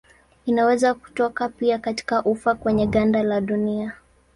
Inaweza 0.45 0.93
kutoka 0.93 1.49
pia 1.49 1.79
katika 1.79 2.23
ufa 2.23 2.55
kwenye 2.55 2.87
ganda 2.87 3.23
la 3.23 3.41
dunia. 3.41 3.93